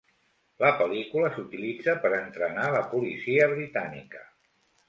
La 0.63 0.71
pel·lícula 0.79 1.27
s"utilitza 1.33 1.95
per 2.07 2.13
entrenar 2.21 2.65
la 2.77 2.81
policia 2.95 3.51
britànica. 3.55 4.29